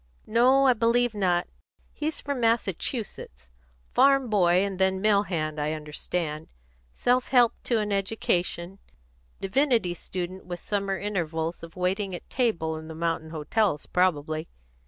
"No, 0.25 0.65
I 0.65 0.73
believe 0.73 1.13
not; 1.13 1.47
he's 1.93 2.21
from 2.21 2.39
Massachusetts. 2.39 3.51
Farm 3.93 4.31
boy 4.31 4.65
and 4.65 4.79
then 4.79 4.99
mill 4.99 5.21
hand, 5.21 5.61
I 5.61 5.73
understand. 5.73 6.47
Self 6.91 7.27
helped 7.27 7.63
to 7.65 7.77
an 7.77 7.91
education; 7.91 8.79
divinity 9.39 9.93
student 9.93 10.47
with 10.47 10.59
summer 10.59 10.97
intervals 10.97 11.61
of 11.61 11.75
waiting 11.75 12.15
at 12.15 12.27
table 12.31 12.77
in 12.77 12.87
the 12.87 12.95
mountain 12.95 13.29
hotels 13.29 13.85
probably. 13.85 14.47